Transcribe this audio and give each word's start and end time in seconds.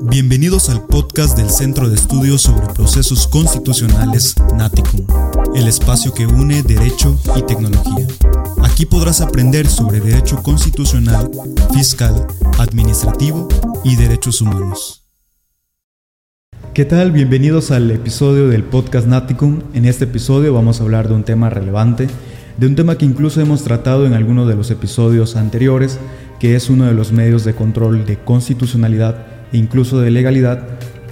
Bienvenidos 0.00 0.70
al 0.70 0.86
podcast 0.86 1.36
del 1.36 1.50
Centro 1.50 1.88
de 1.88 1.96
Estudios 1.96 2.42
sobre 2.42 2.72
Procesos 2.72 3.26
Constitucionales 3.26 4.36
Naticum, 4.56 5.04
el 5.56 5.66
espacio 5.66 6.14
que 6.14 6.24
une 6.24 6.62
derecho 6.62 7.18
y 7.36 7.42
tecnología. 7.42 8.06
Aquí 8.62 8.86
podrás 8.86 9.20
aprender 9.20 9.66
sobre 9.66 9.98
derecho 9.98 10.40
constitucional, 10.40 11.28
fiscal, 11.74 12.28
administrativo 12.58 13.48
y 13.82 13.96
derechos 13.96 14.40
humanos. 14.40 15.04
¿Qué 16.74 16.84
tal? 16.84 17.10
Bienvenidos 17.10 17.72
al 17.72 17.90
episodio 17.90 18.46
del 18.46 18.62
podcast 18.62 19.08
Naticum. 19.08 19.62
En 19.74 19.84
este 19.84 20.04
episodio 20.04 20.54
vamos 20.54 20.80
a 20.80 20.84
hablar 20.84 21.08
de 21.08 21.14
un 21.14 21.24
tema 21.24 21.50
relevante, 21.50 22.06
de 22.56 22.66
un 22.68 22.76
tema 22.76 22.96
que 22.96 23.04
incluso 23.04 23.40
hemos 23.40 23.64
tratado 23.64 24.06
en 24.06 24.12
alguno 24.12 24.46
de 24.46 24.54
los 24.54 24.70
episodios 24.70 25.34
anteriores, 25.34 25.98
que 26.38 26.54
es 26.54 26.70
uno 26.70 26.84
de 26.84 26.94
los 26.94 27.10
medios 27.10 27.44
de 27.44 27.56
control 27.56 28.06
de 28.06 28.22
constitucionalidad 28.22 29.37
incluso 29.52 30.00
de 30.00 30.10
legalidad, 30.10 30.62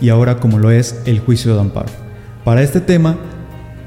y 0.00 0.10
ahora 0.10 0.38
como 0.38 0.58
lo 0.58 0.70
es 0.70 1.00
el 1.06 1.20
juicio 1.20 1.54
de 1.54 1.60
amparo. 1.60 1.88
Para 2.44 2.62
este 2.62 2.80
tema 2.80 3.16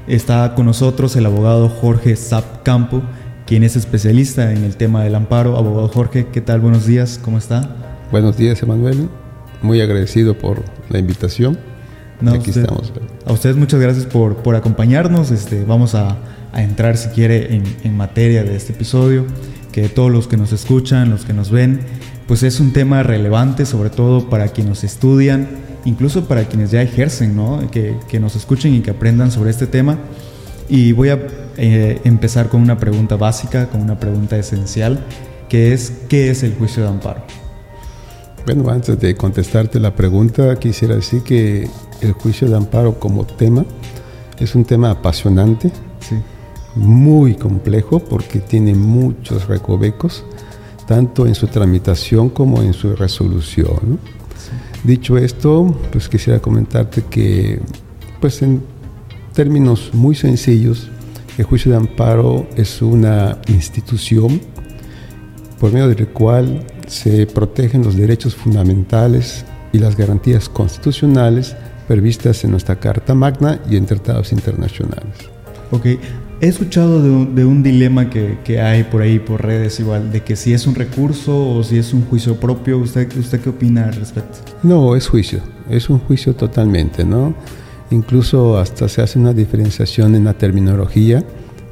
está 0.06 0.54
con 0.54 0.66
nosotros 0.66 1.14
el 1.16 1.26
abogado 1.26 1.68
Jorge 1.68 2.16
Zap 2.16 2.62
Campo, 2.62 3.02
quien 3.46 3.62
es 3.64 3.76
especialista 3.76 4.52
en 4.52 4.64
el 4.64 4.76
tema 4.76 5.02
del 5.04 5.14
amparo. 5.14 5.56
Abogado 5.56 5.88
Jorge, 5.88 6.26
¿qué 6.32 6.40
tal? 6.40 6.60
Buenos 6.60 6.86
días, 6.86 7.20
¿cómo 7.22 7.38
está? 7.38 7.76
Buenos 8.10 8.36
días, 8.36 8.62
Emanuel. 8.62 9.08
Muy 9.62 9.80
agradecido 9.80 10.36
por 10.36 10.62
la 10.88 10.98
invitación. 10.98 11.58
Aquí 12.26 12.50
estamos. 12.50 12.92
A 13.24 13.32
ustedes 13.32 13.56
muchas 13.56 13.80
gracias 13.80 14.04
por, 14.04 14.36
por 14.36 14.54
acompañarnos. 14.54 15.30
Este, 15.30 15.64
vamos 15.64 15.94
a, 15.94 16.18
a 16.52 16.62
entrar, 16.62 16.96
si 16.96 17.08
quiere, 17.10 17.54
en, 17.54 17.62
en 17.82 17.96
materia 17.96 18.44
de 18.44 18.56
este 18.56 18.72
episodio. 18.72 19.24
Que 19.72 19.88
todos 19.88 20.10
los 20.10 20.26
que 20.26 20.36
nos 20.36 20.52
escuchan, 20.52 21.10
los 21.10 21.24
que 21.24 21.32
nos 21.32 21.50
ven, 21.50 21.80
pues 22.30 22.44
es 22.44 22.60
un 22.60 22.72
tema 22.72 23.02
relevante, 23.02 23.66
sobre 23.66 23.90
todo 23.90 24.30
para 24.30 24.46
quienes 24.46 24.84
estudian, 24.84 25.48
incluso 25.84 26.26
para 26.26 26.44
quienes 26.44 26.70
ya 26.70 26.80
ejercen, 26.80 27.34
¿no? 27.34 27.68
que, 27.72 28.20
nos 28.20 28.36
escuchen 28.36 28.72
y 28.72 28.82
que 28.82 28.92
aprendan 28.92 29.32
sobre 29.32 29.50
este 29.50 29.66
tema. 29.66 29.98
Y 30.68 30.92
voy 30.92 31.08
a 31.08 31.18
eh, 31.56 32.00
empezar 32.04 32.48
con 32.48 32.62
una 32.62 32.78
pregunta 32.78 33.16
básica, 33.16 33.66
con 33.66 33.80
una 33.80 33.98
pregunta 33.98 34.38
esencial, 34.38 35.04
que 35.48 35.72
es, 35.72 35.92
¿qué 36.08 36.30
es 36.30 36.44
el 36.44 36.54
juicio 36.54 36.84
de 36.84 36.90
amparo? 36.90 37.24
Bueno, 38.46 38.70
antes 38.70 39.00
de 39.00 39.16
contestarte 39.16 39.80
la 39.80 39.96
pregunta, 39.96 40.54
quisiera 40.54 40.94
decir 40.94 41.24
que 41.24 41.68
el 42.00 42.12
juicio 42.12 42.48
de 42.48 42.54
amparo 42.54 43.00
como 43.00 43.26
tema 43.26 43.64
es 44.38 44.54
un 44.54 44.64
tema 44.64 44.92
apasionante, 44.92 45.72
muy 46.76 47.34
complejo 47.34 47.98
porque 47.98 48.38
tiene 48.38 48.76
muchos 48.76 49.48
recovecos 49.48 50.24
tanto 50.90 51.24
en 51.24 51.36
su 51.36 51.46
tramitación 51.46 52.30
como 52.30 52.62
en 52.62 52.72
su 52.72 52.96
resolución. 52.96 54.00
Dicho 54.82 55.16
esto, 55.16 55.72
pues 55.92 56.08
quisiera 56.08 56.40
comentarte 56.40 57.04
que, 57.08 57.60
pues 58.20 58.42
en 58.42 58.60
términos 59.32 59.90
muy 59.92 60.16
sencillos, 60.16 60.88
el 61.38 61.44
juicio 61.44 61.70
de 61.70 61.76
amparo 61.76 62.48
es 62.56 62.82
una 62.82 63.38
institución 63.46 64.40
por 65.60 65.72
medio 65.72 65.86
del 65.86 66.08
cual 66.08 66.66
se 66.88 67.24
protegen 67.24 67.84
los 67.84 67.94
derechos 67.94 68.34
fundamentales 68.34 69.44
y 69.72 69.78
las 69.78 69.96
garantías 69.96 70.48
constitucionales 70.48 71.54
previstas 71.86 72.42
en 72.42 72.50
nuestra 72.50 72.80
Carta 72.80 73.14
Magna 73.14 73.60
y 73.70 73.76
en 73.76 73.86
tratados 73.86 74.32
internacionales. 74.32 75.14
Ok, 75.70 75.86
He 76.42 76.48
escuchado 76.48 77.02
de 77.02 77.44
un, 77.44 77.62
dilema 77.62 78.08
que, 78.08 78.60
hay 78.62 78.84
por 78.84 79.02
ahí, 79.02 79.18
por 79.18 79.44
redes 79.44 79.78
igual, 79.78 80.10
de 80.10 80.22
que 80.22 80.36
si 80.36 80.54
es 80.54 80.66
un 80.66 80.74
recurso 80.74 81.56
o 81.56 81.62
si 81.62 81.76
es 81.76 81.92
un 81.92 82.06
juicio 82.06 82.40
propio. 82.40 82.78
¿Usted, 82.78 83.08
qué 83.08 83.50
opina 83.50 83.84
al 83.84 83.92
respecto? 83.92 84.38
No, 84.62 84.96
es 84.96 85.06
juicio, 85.06 85.40
es 85.68 85.90
un 85.90 85.98
juicio 85.98 86.34
totalmente, 86.34 87.04
¿no? 87.04 87.34
Incluso 87.90 88.56
hasta 88.56 88.88
se 88.88 89.02
hace 89.02 89.18
una 89.18 89.34
diferenciación 89.34 90.14
en 90.14 90.24
la 90.24 90.32
terminología, 90.32 91.22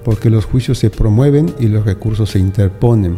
porque 0.05 0.29
los 0.29 0.45
juicios 0.45 0.77
se 0.77 0.91
promueven 0.91 1.55
y 1.59 1.69
los 1.69 1.87
recursos 1.87 2.29
se 2.29 2.39
interponen. 2.39 3.17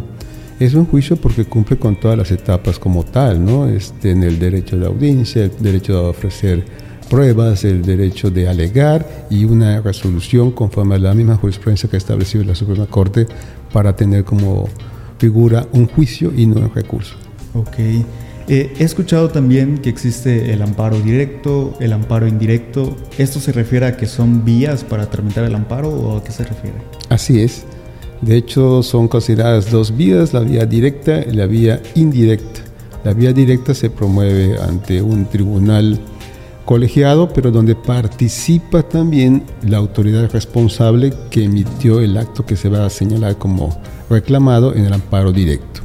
Es 0.60 0.74
un 0.74 0.86
juicio 0.86 1.16
porque 1.16 1.46
cumple 1.46 1.78
con 1.78 1.98
todas 1.98 2.16
las 2.16 2.30
etapas 2.30 2.78
como 2.78 3.02
tal, 3.04 3.44
¿no? 3.44 3.68
Este, 3.68 4.12
en 4.12 4.22
el 4.22 4.38
derecho 4.38 4.78
de 4.78 4.86
audiencia, 4.86 5.42
el 5.42 5.52
derecho 5.58 5.94
de 5.94 6.08
ofrecer 6.10 6.64
pruebas, 7.10 7.64
el 7.64 7.82
derecho 7.82 8.30
de 8.30 8.48
alegar 8.48 9.26
y 9.28 9.44
una 9.44 9.80
resolución 9.82 10.52
conforme 10.52 10.94
a 10.94 10.98
la 10.98 11.12
misma 11.12 11.36
jurisprudencia 11.36 11.90
que 11.90 11.96
ha 11.96 11.98
establecido 11.98 12.44
la 12.44 12.54
Suprema 12.54 12.86
Corte 12.86 13.26
para 13.72 13.94
tener 13.94 14.24
como 14.24 14.68
figura 15.18 15.66
un 15.72 15.86
juicio 15.86 16.32
y 16.34 16.46
no 16.46 16.60
un 16.60 16.74
recurso. 16.74 17.16
Ok. 17.52 17.78
Eh, 18.48 18.72
he 18.78 18.84
escuchado 18.84 19.28
también 19.28 19.78
que 19.78 19.90
existe 19.90 20.52
el 20.52 20.62
amparo 20.62 21.00
directo, 21.00 21.74
el 21.80 21.92
amparo 21.92 22.26
indirecto. 22.26 22.96
¿Esto 23.18 23.38
se 23.40 23.52
refiere 23.52 23.86
a 23.86 23.96
que 23.96 24.06
son 24.06 24.44
vías 24.44 24.82
para 24.82 25.10
tramitar 25.10 25.44
el 25.44 25.54
amparo 25.54 25.90
o 25.90 26.16
a 26.16 26.24
qué 26.24 26.32
se 26.32 26.44
refiere? 26.44 26.76
Así 27.08 27.42
es. 27.42 27.64
De 28.22 28.36
hecho, 28.36 28.82
son 28.82 29.08
consideradas 29.08 29.70
dos 29.70 29.96
vías, 29.96 30.32
la 30.32 30.40
vía 30.40 30.64
directa 30.64 31.20
y 31.20 31.32
la 31.32 31.46
vía 31.46 31.82
indirecta. 31.94 32.60
La 33.04 33.14
vía 33.14 33.32
directa 33.32 33.72
se 33.74 33.88
promueve 33.88 34.58
ante 34.60 35.00
un 35.00 35.26
tribunal 35.26 35.98
colegiado, 36.64 37.32
pero 37.32 37.50
donde 37.50 37.74
participa 37.74 38.82
también 38.82 39.44
la 39.62 39.78
autoridad 39.78 40.30
responsable 40.30 41.12
que 41.30 41.44
emitió 41.44 42.00
el 42.00 42.16
acto 42.16 42.46
que 42.46 42.56
se 42.56 42.68
va 42.68 42.86
a 42.86 42.90
señalar 42.90 43.36
como 43.36 43.80
reclamado 44.08 44.74
en 44.74 44.84
el 44.84 44.92
amparo 44.92 45.32
directo. 45.32 45.80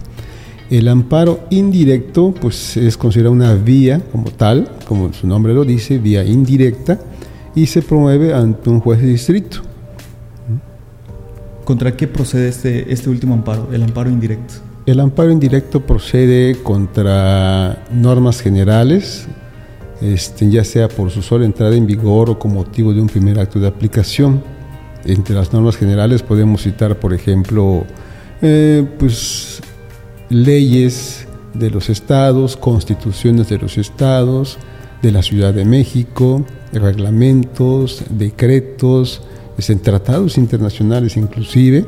El 0.69 0.88
amparo 0.88 1.41
indirecto 1.52 2.34
pues 2.40 2.75
es 2.78 2.97
considerado 2.97 3.34
una 3.34 3.53
vía 3.53 4.02
como 4.12 4.31
tal, 4.31 4.69
como 4.88 5.14
su 5.14 5.28
nombre 5.28 5.53
lo 5.53 5.64
dice, 5.64 6.00
vía 6.00 6.24
indirecta, 6.24 7.00
y 7.53 7.68
se 7.68 7.81
promueve 7.81 8.34
ante 8.34 8.69
un 8.69 8.80
juez 8.80 9.02
de 9.02 9.08
distrito. 9.08 9.59
¿Contra 11.64 11.96
qué 11.96 12.08
procede 12.08 12.50
este, 12.50 12.91
este 12.91 13.09
último 13.09 13.34
amparo, 13.34 13.69
el 13.72 13.81
amparo 13.84 14.09
indirecto? 14.09 14.56
El 14.85 15.00
amparo 15.00 15.31
indirecto 15.31 15.81
procede 15.81 16.56
contra 16.62 17.85
normas 17.91 18.41
generales 18.41 19.28
este, 20.01 20.50
ya 20.50 20.63
sea 20.63 20.88
por 20.88 21.11
su 21.11 21.22
sola 21.22 21.45
entrada 21.45 21.75
en 21.75 21.85
vigor 21.85 22.29
o 22.29 22.39
con 22.39 22.53
motivo 22.53 22.94
de 22.94 23.01
un 23.01 23.07
primer 23.07 23.39
acto 23.39 23.59
de 23.59 23.67
aplicación. 23.67 24.44
Entre 25.06 25.35
las 25.35 25.53
normas 25.53 25.78
generales 25.78 26.23
podemos 26.23 26.63
citar, 26.63 27.00
por 27.00 27.13
ejemplo, 27.13 27.85
eh, 28.41 28.85
pues, 29.00 29.61
leyes 30.29 31.28
de 31.53 31.69
los 31.69 31.89
estados, 31.89 32.57
constituciones 32.57 33.50
de 33.50 33.57
los 33.57 33.78
estados, 33.78 34.57
de 35.01 35.11
la 35.11 35.22
Ciudad 35.22 35.53
de 35.53 35.66
México, 35.66 36.45
reglamentos, 36.73 38.03
decretos, 38.09 39.22
en 39.69 39.79
tratados 39.79 40.38
internacionales 40.38 41.16
inclusive, 41.16 41.85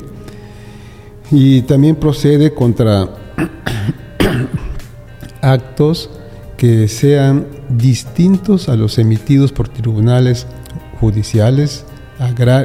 y 1.32 1.64
también 1.64 1.98
procede 1.98 2.54
contra 2.54 3.10
actos 5.42 6.10
que 6.58 6.88
sean 6.88 7.46
distintos 7.70 8.68
a 8.68 8.76
los 8.76 8.98
emitidos 8.98 9.52
por 9.52 9.70
tribunales 9.70 10.48
judiciales, 11.00 11.86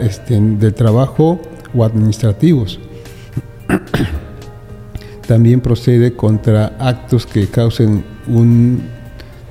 este, 0.03 0.41
de 0.41 0.73
trabajo 0.73 1.41
o 1.75 1.85
administrativos. 1.85 2.81
También 5.29 5.61
procede 5.61 6.15
contra 6.15 6.75
actos 6.79 7.27
que 7.27 7.47
causen 7.47 8.05
un 8.27 8.83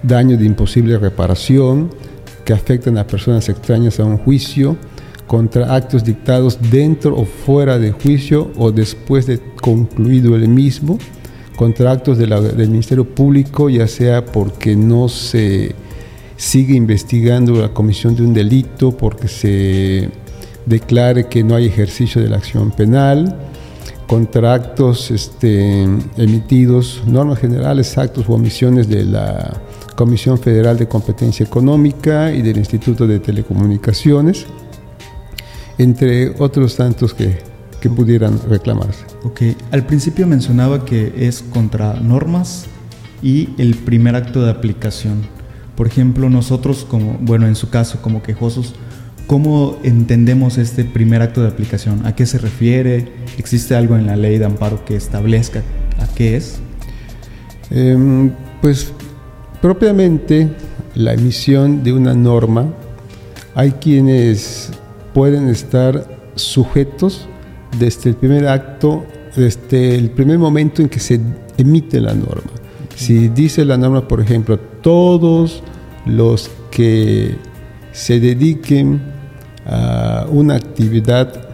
daño 0.03 0.37
de 0.37 0.45
imposible 0.45 0.97
reparación, 0.97 1.91
que 2.43 2.53
afecten 2.53 2.97
a 2.97 3.05
personas 3.05 3.47
extrañas 3.47 3.99
a 3.99 4.05
un 4.05 4.17
juicio, 4.17 4.75
contra 5.27 5.75
actos 5.75 6.03
dictados 6.03 6.57
dentro 6.71 7.15
o 7.15 7.25
fuera 7.25 7.77
de 7.77 7.91
juicio 7.91 8.51
o 8.57 8.71
después 8.71 9.27
de 9.27 9.39
concluido 9.61 10.35
el 10.35 10.47
mismo, 10.49 10.97
contra 11.61 11.91
actos 11.91 12.17
del 12.17 12.69
Ministerio 12.69 13.05
Público, 13.05 13.69
ya 13.69 13.87
sea 13.87 14.25
porque 14.25 14.75
no 14.75 15.07
se 15.07 15.75
sigue 16.35 16.73
investigando 16.73 17.53
la 17.53 17.69
comisión 17.69 18.15
de 18.15 18.23
un 18.23 18.33
delito, 18.33 18.97
porque 18.97 19.27
se 19.27 20.09
declare 20.65 21.27
que 21.27 21.43
no 21.43 21.53
hay 21.53 21.67
ejercicio 21.67 22.19
de 22.19 22.29
la 22.29 22.37
acción 22.37 22.71
penal, 22.71 23.37
contra 24.07 24.55
actos 24.55 25.11
este, 25.11 25.83
emitidos, 26.17 27.03
normas 27.05 27.37
generales, 27.37 27.95
actos 27.95 28.27
o 28.27 28.33
omisiones 28.33 28.89
de 28.89 29.05
la 29.05 29.61
Comisión 29.95 30.39
Federal 30.39 30.79
de 30.79 30.87
Competencia 30.87 31.45
Económica 31.45 32.33
y 32.33 32.41
del 32.41 32.57
Instituto 32.57 33.05
de 33.05 33.19
Telecomunicaciones, 33.19 34.47
entre 35.77 36.29
otros 36.39 36.75
tantos 36.75 37.13
que 37.13 37.50
que 37.81 37.89
pudieran 37.89 38.39
reclamarse. 38.47 39.03
Ok, 39.23 39.41
al 39.71 39.85
principio 39.85 40.27
mencionaba 40.27 40.85
que 40.85 41.13
es 41.17 41.41
contra 41.41 41.95
normas 41.95 42.67
y 43.21 43.49
el 43.57 43.75
primer 43.75 44.15
acto 44.15 44.43
de 44.43 44.51
aplicación. 44.51 45.23
Por 45.75 45.87
ejemplo, 45.87 46.29
nosotros 46.29 46.85
como, 46.87 47.17
bueno, 47.19 47.47
en 47.47 47.55
su 47.55 47.69
caso 47.69 48.01
como 48.01 48.21
quejosos, 48.21 48.75
¿cómo 49.27 49.79
entendemos 49.83 50.57
este 50.57 50.85
primer 50.85 51.21
acto 51.21 51.41
de 51.41 51.47
aplicación? 51.47 52.05
¿A 52.05 52.15
qué 52.15 52.25
se 52.25 52.37
refiere? 52.37 53.11
¿Existe 53.37 53.75
algo 53.75 53.97
en 53.97 54.05
la 54.05 54.15
ley 54.15 54.37
de 54.37 54.45
amparo 54.45 54.85
que 54.85 54.95
establezca 54.95 55.63
a 55.99 56.07
qué 56.13 56.37
es? 56.37 56.59
Em, 57.71 58.31
pues 58.61 58.93
propiamente 59.59 60.49
la 60.93 61.13
emisión 61.13 61.83
de 61.83 61.93
una 61.93 62.13
norma, 62.13 62.67
hay 63.55 63.71
quienes 63.71 64.69
pueden 65.13 65.47
estar 65.47 66.19
sujetos 66.35 67.27
desde 67.77 68.09
el 68.09 68.15
primer 68.15 68.47
acto, 68.47 69.05
desde 69.35 69.95
el 69.95 70.11
primer 70.11 70.39
momento 70.39 70.81
en 70.81 70.89
que 70.89 70.99
se 70.99 71.19
emite 71.57 71.99
la 71.99 72.13
norma. 72.13 72.51
Si 72.95 73.29
dice 73.29 73.65
la 73.65 73.77
norma, 73.77 74.07
por 74.07 74.21
ejemplo, 74.21 74.59
todos 74.59 75.63
los 76.05 76.49
que 76.69 77.35
se 77.91 78.19
dediquen 78.19 79.01
a 79.65 80.25
una 80.29 80.55
actividad 80.55 81.49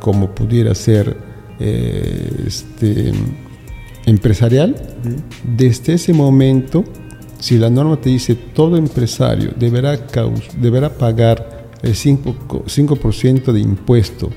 como 0.00 0.34
pudiera 0.34 0.74
ser 0.74 1.16
eh, 1.58 2.44
este, 2.46 3.12
empresarial, 4.06 4.76
desde 5.56 5.94
ese 5.94 6.12
momento, 6.12 6.84
si 7.38 7.58
la 7.58 7.70
norma 7.70 7.96
te 8.00 8.10
dice 8.10 8.34
todo 8.34 8.76
empresario 8.76 9.52
deberá, 9.58 9.98
deberá 10.58 10.90
pagar 10.90 11.66
el 11.82 11.94
5%, 11.94 13.52
de 13.52 13.60
impuesto 13.60 14.30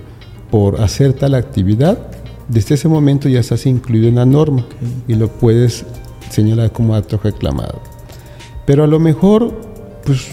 por 0.51 0.81
hacer 0.81 1.13
tal 1.13 1.35
actividad, 1.35 1.97
desde 2.47 2.75
ese 2.75 2.87
momento 2.87 3.29
ya 3.29 3.39
estás 3.39 3.65
incluido 3.65 4.07
en 4.07 4.15
la 4.15 4.25
norma 4.25 4.65
y 5.07 5.15
lo 5.15 5.27
puedes 5.27 5.85
señalar 6.29 6.71
como 6.71 6.95
acto 6.95 7.19
reclamado. 7.23 7.81
Pero 8.65 8.83
a 8.83 8.87
lo 8.87 8.99
mejor, 8.99 9.53
pues 10.05 10.27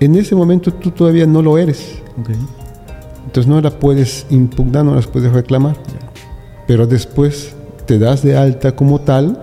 en 0.00 0.16
ese 0.16 0.34
momento 0.34 0.72
tú 0.72 0.90
todavía 0.90 1.26
no 1.26 1.42
lo 1.42 1.58
eres. 1.58 1.98
Entonces 3.24 3.46
no 3.46 3.60
la 3.60 3.70
puedes 3.70 4.26
impugnar, 4.30 4.84
no 4.84 4.94
las 4.94 5.06
puedes 5.06 5.32
reclamar. 5.32 5.76
Pero 6.66 6.86
después 6.86 7.54
te 7.86 7.98
das 7.98 8.22
de 8.22 8.36
alta 8.36 8.74
como 8.74 9.00
tal 9.00 9.40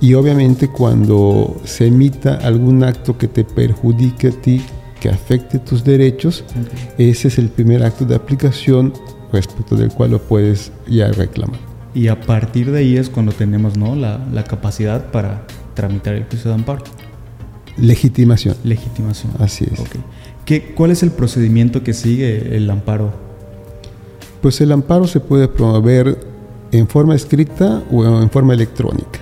y 0.00 0.14
obviamente 0.14 0.68
cuando 0.68 1.56
se 1.64 1.86
emita 1.86 2.34
algún 2.36 2.82
acto 2.82 3.16
que 3.16 3.28
te 3.28 3.44
perjudique 3.44 4.28
a 4.28 4.30
ti, 4.32 4.60
que 5.02 5.08
afecte 5.08 5.58
tus 5.58 5.82
derechos, 5.82 6.44
ese 6.96 7.26
es 7.26 7.36
el 7.38 7.48
primer 7.48 7.82
acto 7.82 8.04
de 8.04 8.14
aplicación 8.14 8.92
respecto 9.32 9.74
del 9.74 9.90
cual 9.90 10.12
lo 10.12 10.22
puedes 10.22 10.70
ya 10.86 11.10
reclamar. 11.10 11.58
Y 11.92 12.06
a 12.06 12.20
partir 12.20 12.70
de 12.70 12.78
ahí 12.78 12.96
es 12.96 13.10
cuando 13.10 13.32
tenemos 13.32 13.76
¿no? 13.76 13.96
la, 13.96 14.24
la 14.32 14.44
capacidad 14.44 15.10
para 15.10 15.44
tramitar 15.74 16.14
el 16.14 16.24
juicio 16.26 16.50
de 16.50 16.54
amparo. 16.54 16.84
Legitimación. 17.76 18.54
Legitimación. 18.62 19.32
Así 19.40 19.64
es. 19.64 19.82
¿Qué, 20.44 20.72
¿Cuál 20.72 20.92
es 20.92 21.02
el 21.02 21.10
procedimiento 21.10 21.82
que 21.82 21.94
sigue 21.94 22.56
el 22.56 22.70
amparo? 22.70 23.12
Pues 24.40 24.60
el 24.60 24.70
amparo 24.70 25.08
se 25.08 25.18
puede 25.18 25.48
promover 25.48 26.16
en 26.70 26.86
forma 26.86 27.16
escrita 27.16 27.82
o 27.90 28.04
en 28.04 28.30
forma 28.30 28.54
electrónica. 28.54 29.18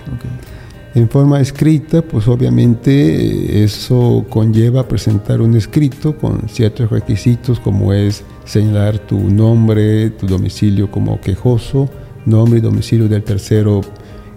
En 0.93 1.09
forma 1.09 1.39
escrita, 1.39 2.01
pues 2.01 2.27
obviamente 2.27 3.63
eso 3.63 4.25
conlleva 4.29 4.89
presentar 4.89 5.39
un 5.39 5.55
escrito 5.55 6.17
con 6.17 6.49
ciertos 6.49 6.89
requisitos 6.89 7.61
como 7.61 7.93
es 7.93 8.25
señalar 8.43 8.99
tu 8.99 9.17
nombre, 9.17 10.09
tu 10.09 10.27
domicilio 10.27 10.91
como 10.91 11.21
quejoso, 11.21 11.89
nombre 12.25 12.59
y 12.59 12.61
domicilio 12.61 13.07
del 13.07 13.23
tercero 13.23 13.79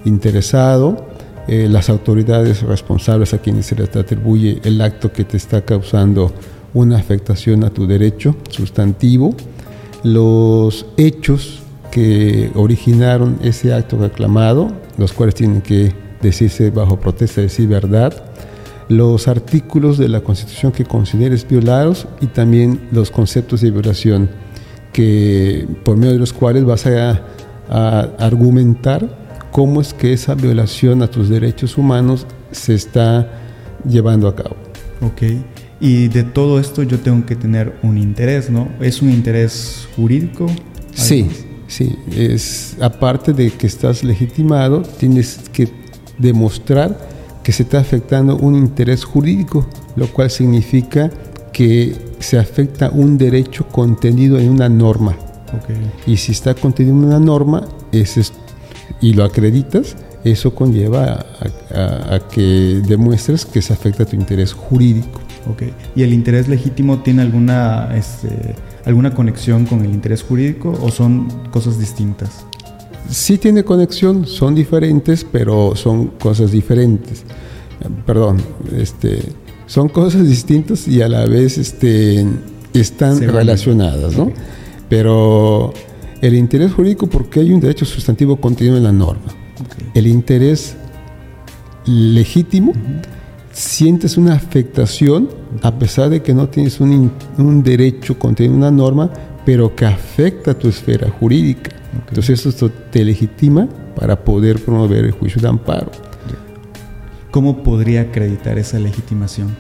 interesado, 0.05 1.09
eh, 1.49 1.67
las 1.69 1.91
autoridades 1.91 2.63
responsables 2.63 3.35
a 3.35 3.39
quienes 3.39 3.67
se 3.67 3.75
les 3.75 3.95
atribuye 3.97 4.61
el 4.63 4.81
acto 4.81 5.13
que 5.13 5.25
te 5.25 5.37
está 5.37 5.63
causando 5.65 6.33
una 6.73 6.99
afectación 6.99 7.65
a 7.65 7.71
tu 7.71 7.89
derecho 7.89 8.37
sustantivo, 8.49 9.35
los 10.05 10.87
hechos 10.97 11.61
que 11.91 12.53
originaron 12.55 13.39
ese 13.43 13.75
acto 13.75 13.99
reclamado, 13.99 14.73
los 14.99 15.13
cuales 15.13 15.35
tienen 15.35 15.61
que 15.61 16.04
decirse 16.29 16.71
bajo 16.71 16.99
protesta 16.99 17.41
de 17.41 17.49
decir 17.49 17.69
verdad, 17.69 18.25
los 18.89 19.29
artículos 19.29 19.99
de 19.99 20.09
la 20.09 20.21
Constitución 20.21 20.73
que 20.73 20.85
consideres 20.85 21.47
violados 21.47 22.07
y 22.21 22.27
también 22.27 22.89
los 22.93 23.11
conceptos 23.11 23.61
de 23.61 23.71
violación 23.71 24.31
que 24.93 25.67
por 25.85 25.97
medio 25.97 26.13
de 26.13 26.19
los 26.19 26.33
cuales 26.33 26.65
vas 26.65 26.87
a, 26.87 27.23
a 27.69 28.01
argumentar 28.19 29.25
cómo 29.51 29.81
es 29.81 29.95
que 29.95 30.13
esa 30.13 30.35
violación 30.35 31.03
a 31.03 31.09
tus 31.09 31.29
derechos 31.29 31.79
humanos 31.79 32.27
se 32.51 32.75
está 32.75 33.31
llevando 33.89 34.29
a 34.29 34.37
cabo. 34.37 34.57
Ok. 35.01 35.23
Y 35.81 36.09
de 36.09 36.23
todo 36.23 36.59
esto 36.59 36.83
yo 36.83 36.99
tengo 36.99 37.27
que 37.27 37.37
tener 37.37 37.75
un 37.83 37.99
interés, 37.99 38.51
¿no? 38.51 38.69
¿Es 38.81 39.03
un 39.03 39.11
interés 39.11 39.89
jurídico? 39.97 40.47
Sí, 40.95 41.29
sí. 41.67 41.97
Es, 42.11 42.77
aparte 42.81 43.33
de 43.33 43.51
que 43.51 43.67
estás 43.67 44.05
legitimado, 44.05 44.83
tienes 44.83 45.41
que 45.53 45.69
demostrar 46.19 46.99
que 47.43 47.53
se 47.53 47.65
está 47.65 47.79
afectando 47.79 48.37
un 48.37 48.55
interés 48.55 49.05
jurídico, 49.05 49.67
lo 49.97 50.09
cual 50.09 50.31
significa 50.31 51.11
que 51.53 51.95
se 52.19 52.39
afecta 52.39 52.91
un 52.91 53.19
derecho 53.19 53.69
contenido 53.69 54.39
en 54.39 54.51
una 54.51 54.69
norma. 54.69 55.15
Okay. 55.63 55.93
Y 56.07 56.17
si 56.17 56.33
está 56.33 56.55
contenido 56.55 56.97
en 56.97 57.05
una 57.05 57.21
norma, 57.21 57.65
ese 57.93 58.21
es 58.21 58.33
y 59.01 59.13
lo 59.13 59.25
acreditas, 59.25 59.97
eso 60.25 60.55
conlleva 60.55 61.27
a, 61.71 62.19
que 62.31 62.81
demuestres 62.87 63.45
que 63.45 63.61
se 63.61 63.73
afecta 63.73 64.05
tu 64.05 64.17
interés 64.17 64.53
jurídico. 64.53 65.21
Ok. 65.51 65.65
¿Y 65.95 66.03
el 66.03 66.15
interés 66.15 66.49
legítimo 66.49 67.01
tiene 67.01 67.21
alguna, 67.21 67.95
este, 67.95 68.55
alguna 68.87 69.13
conexión 69.15 69.67
con 69.67 69.85
el 69.85 69.93
interés 69.93 70.23
jurídico 70.23 70.73
o 70.81 70.91
son 70.91 71.29
cosas 71.51 71.79
distintas? 71.79 72.47
Sí 73.11 73.39
tiene 73.39 73.65
conexión, 73.65 74.27
son 74.27 74.55
diferentes, 74.55 75.25
pero 75.31 75.77
son 75.77 76.09
cosas 76.09 76.51
diferentes. 76.51 77.25
Perdón, 78.07 78.39
este, 78.77 79.21
son 79.67 79.89
cosas 79.89 80.27
distintas 80.27 80.89
y 80.89 81.03
a 81.03 81.09
la 81.09 81.27
vez 81.27 81.59
este, 81.59 82.27
están 82.73 83.21
relacionadas, 83.21 84.17
¿no? 84.17 84.33
Pero 84.89 85.73
el 86.21 86.35
interés 86.35 86.73
jurídico 86.73 87.07
porque 87.07 87.41
hay 87.41 87.53
un 87.53 87.61
derecho 87.61 87.85
sustantivo 87.85 88.37
contenido 88.37 88.77
en 88.77 88.85
la 88.85 88.93
norma. 88.93 89.35
El 89.95 90.07
interés 90.07 90.77
legítimo, 91.87 92.73
sientes 93.53 94.17
una 94.17 94.35
afectación 94.35 95.29
a 95.63 95.79
pesar 95.79 96.11
de 96.11 96.23
que 96.23 96.35
no 96.35 96.49
tienes 96.49 96.81
un, 96.81 97.13
derecho 97.63 98.19
contenido 98.19 98.55
en 98.55 98.59
una 98.61 98.71
norma, 98.71 99.11
pero 99.45 99.75
que 99.75 99.87
afecta 99.87 100.53
a 100.53 100.59
tu 100.59 100.69
esfera 100.69 101.11
jurídica. 101.11 101.71
Entonces 102.09 102.45
esto 102.47 102.71
te 102.71 103.05
legitima 103.05 103.69
para 103.97 104.25
poder 104.25 104.63
promover 104.63 105.05
el 105.05 105.13
juicio 105.13 105.41
de 105.41 105.49
amparo. 105.49 105.91
¿Cómo 107.31 107.63
podría 107.63 108.03
acreditar 108.03 108.59
esa 108.59 108.79
legitimación? 108.79 109.57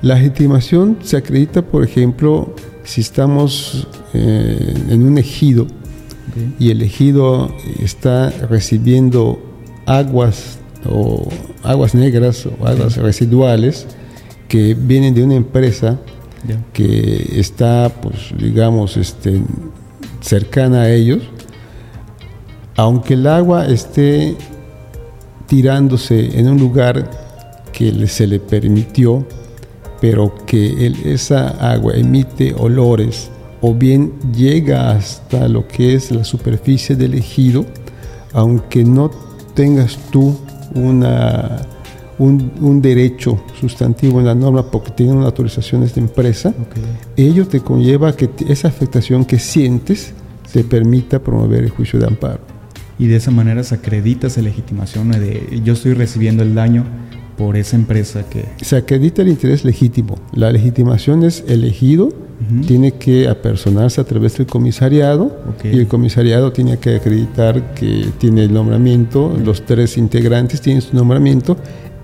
La 0.00 0.14
legitimación 0.14 0.98
se 1.02 1.16
acredita, 1.16 1.62
por 1.62 1.84
ejemplo, 1.84 2.54
si 2.84 3.00
estamos 3.00 3.86
eh, 4.14 4.74
en 4.88 5.02
un 5.02 5.18
ejido 5.18 5.66
y 6.58 6.70
el 6.70 6.82
ejido 6.82 7.54
está 7.80 8.30
recibiendo 8.30 9.40
aguas 9.86 10.58
o 10.88 11.28
aguas 11.62 11.94
negras 11.94 12.46
o 12.46 12.66
aguas 12.66 12.96
residuales 12.96 13.86
que 14.48 14.74
vienen 14.74 15.14
de 15.14 15.24
una 15.24 15.34
empresa 15.34 15.98
que 16.72 17.38
está, 17.38 17.88
pues, 17.88 18.34
digamos, 18.36 18.96
este, 18.96 19.40
cercana 20.22 20.82
a 20.82 20.90
ellos, 20.90 21.22
aunque 22.76 23.14
el 23.14 23.26
agua 23.26 23.66
esté 23.66 24.34
tirándose 25.46 26.38
en 26.38 26.48
un 26.48 26.58
lugar 26.58 27.10
que 27.72 28.06
se 28.06 28.26
le 28.26 28.40
permitió, 28.40 29.26
pero 30.00 30.34
que 30.46 30.92
esa 31.04 31.48
agua 31.72 31.94
emite 31.94 32.54
olores 32.54 33.30
o 33.60 33.74
bien 33.74 34.12
llega 34.34 34.90
hasta 34.90 35.48
lo 35.48 35.68
que 35.68 35.94
es 35.94 36.10
la 36.10 36.24
superficie 36.24 36.96
del 36.96 37.14
ejido, 37.14 37.64
aunque 38.32 38.84
no 38.84 39.10
tengas 39.54 39.98
tú 40.10 40.36
una, 40.74 41.60
un, 42.18 42.80
derecho 42.82 43.42
sustantivo 43.60 44.20
en 44.20 44.26
la 44.26 44.34
norma 44.34 44.70
porque 44.70 44.90
tienen 44.90 45.16
una 45.16 45.26
autorización 45.26 45.84
de 45.84 45.92
empresa, 45.96 46.54
ello 47.16 47.46
te 47.46 47.60
conlleva 47.60 48.14
que 48.14 48.30
esa 48.48 48.68
afectación 48.68 49.24
que 49.24 49.38
sientes 49.38 50.14
te 50.52 50.64
permita 50.64 51.18
promover 51.18 51.64
el 51.64 51.70
juicio 51.70 51.98
de 51.98 52.06
amparo. 52.06 52.40
Y 52.98 53.06
de 53.06 53.16
esa 53.16 53.30
manera 53.30 53.64
se 53.64 53.74
acredita 53.74 54.26
esa 54.26 54.42
legitimación 54.42 55.10
de 55.12 55.60
yo 55.64 55.72
estoy 55.72 55.94
recibiendo 55.94 56.42
el 56.42 56.54
daño 56.54 56.84
por 57.36 57.56
esa 57.56 57.76
empresa 57.76 58.24
que... 58.28 58.44
Se 58.60 58.76
acredita 58.76 59.22
el 59.22 59.28
interés 59.28 59.64
legítimo. 59.64 60.18
La 60.32 60.52
legitimación 60.52 61.24
es 61.24 61.44
elegido, 61.48 62.10
tiene 62.66 62.92
que 62.92 63.28
apersonarse 63.28 64.00
a 64.00 64.04
través 64.04 64.36
del 64.36 64.46
comisariado 64.46 65.36
y 65.64 65.78
el 65.78 65.86
comisariado 65.86 66.52
tiene 66.52 66.78
que 66.78 66.96
acreditar 66.96 67.74
que 67.74 68.06
tiene 68.18 68.44
el 68.44 68.52
nombramiento, 68.52 69.36
los 69.44 69.64
tres 69.64 69.96
integrantes 69.96 70.60
tienen 70.60 70.82
su 70.82 70.96
nombramiento. 70.96 71.56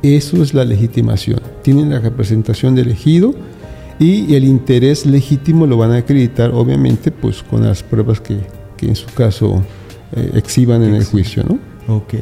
Eso 0.02 0.42
es 0.42 0.54
la 0.54 0.64
legitimación. 0.64 1.40
Tienen 1.62 1.90
la 1.90 1.98
representación 1.98 2.74
del 2.74 2.86
elegido 2.86 3.34
y 3.98 4.34
el 4.34 4.44
interés 4.44 5.06
legítimo 5.06 5.66
lo 5.66 5.76
van 5.76 5.92
a 5.92 5.98
acreditar, 5.98 6.50
obviamente, 6.52 7.10
pues 7.10 7.42
con 7.42 7.64
las 7.64 7.82
pruebas 7.82 8.20
que, 8.20 8.38
que 8.76 8.86
en 8.86 8.96
su 8.96 9.06
caso 9.06 9.62
eh, 10.14 10.30
exhiban 10.34 10.82
en 10.82 10.94
el 10.94 11.04
juicio, 11.04 11.44
¿no? 11.44 11.58
Ok. 11.94 12.14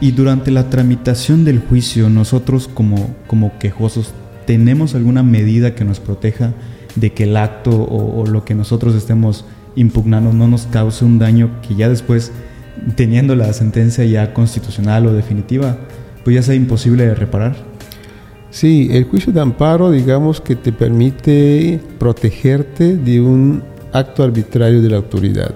Y 0.00 0.12
durante 0.12 0.50
la 0.50 0.68
tramitación 0.68 1.44
del 1.44 1.60
juicio, 1.60 2.10
nosotros 2.10 2.68
como, 2.68 3.14
como 3.26 3.58
quejosos, 3.58 4.12
¿tenemos 4.46 4.94
alguna 4.94 5.22
medida 5.22 5.74
que 5.74 5.84
nos 5.84 6.00
proteja 6.00 6.52
de 6.96 7.12
que 7.12 7.24
el 7.24 7.36
acto 7.36 7.70
o, 7.70 8.26
lo 8.26 8.44
que 8.44 8.54
nosotros 8.54 8.94
estemos 8.94 9.44
impugnando 9.76 10.32
no 10.32 10.48
nos 10.48 10.66
cause 10.66 11.04
un 11.04 11.18
daño 11.18 11.50
que 11.66 11.74
ya 11.74 11.88
después, 11.88 12.32
teniendo 12.96 13.34
la 13.36 13.52
sentencia 13.52 14.04
ya 14.04 14.34
constitucional 14.34 15.06
o 15.06 15.12
definitiva, 15.12 15.78
pues 16.24 16.36
ya 16.36 16.42
sea 16.42 16.54
imposible 16.54 17.06
de 17.06 17.14
reparar? 17.14 17.56
Sí, 18.50 18.88
el 18.92 19.04
juicio 19.04 19.32
de 19.32 19.40
amparo, 19.40 19.90
digamos 19.90 20.40
que 20.40 20.56
te 20.56 20.72
permite 20.72 21.80
protegerte 21.98 22.96
de 22.96 23.20
un 23.20 23.62
acto 23.92 24.22
arbitrario 24.22 24.82
de 24.82 24.90
la 24.90 24.96
autoridad. 24.96 25.54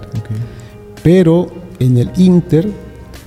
Pero 1.02 1.52
en 1.78 1.98
el 1.98 2.10
Inter 2.16 2.68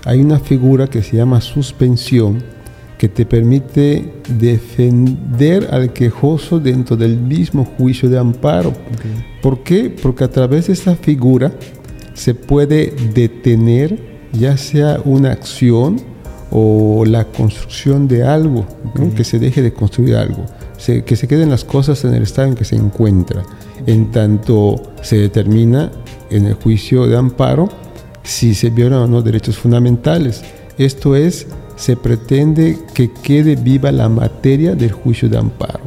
hay 0.05 0.21
una 0.21 0.39
figura 0.39 0.87
que 0.87 1.03
se 1.03 1.17
llama 1.17 1.39
suspensión 1.39 2.43
que 2.97 3.07
te 3.07 3.25
permite 3.25 4.11
defender 4.27 5.69
al 5.71 5.93
quejoso 5.93 6.59
dentro 6.59 6.97
del 6.97 7.17
mismo 7.17 7.63
juicio 7.63 8.09
de 8.09 8.19
amparo. 8.19 8.73
¿Por 9.41 9.63
qué? 9.63 9.89
Porque 9.89 10.25
a 10.25 10.29
través 10.29 10.67
de 10.67 10.73
esta 10.73 10.95
figura 10.95 11.53
se 12.13 12.35
puede 12.35 12.93
detener 13.13 13.97
ya 14.33 14.57
sea 14.57 14.99
una 15.05 15.31
acción 15.31 16.01
o 16.51 17.05
la 17.05 17.25
construcción 17.25 18.07
de 18.07 18.23
algo, 18.23 18.65
que 19.15 19.23
se 19.23 19.39
deje 19.39 19.61
de 19.61 19.73
construir 19.73 20.15
algo, 20.15 20.45
que 20.85 21.15
se 21.15 21.27
queden 21.27 21.49
las 21.49 21.63
cosas 21.63 22.03
en 22.05 22.13
el 22.13 22.23
estado 22.23 22.47
en 22.47 22.55
que 22.55 22.65
se 22.65 22.75
encuentra, 22.75 23.43
en 23.85 24.11
tanto 24.11 24.81
se 25.01 25.17
determina 25.17 25.91
en 26.29 26.45
el 26.45 26.53
juicio 26.53 27.07
de 27.07 27.17
amparo 27.17 27.69
si 28.23 28.53
se 28.53 28.69
violan 28.69 28.99
o 28.99 29.07
no 29.07 29.21
derechos 29.21 29.57
fundamentales. 29.57 30.41
Esto 30.77 31.15
es, 31.15 31.47
se 31.75 31.95
pretende 31.95 32.77
que 32.93 33.11
quede 33.11 33.55
viva 33.55 33.91
la 33.91 34.09
materia 34.09 34.75
del 34.75 34.91
juicio 34.91 35.29
de 35.29 35.37
amparo, 35.37 35.81